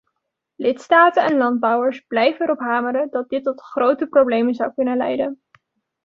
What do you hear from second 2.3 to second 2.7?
erop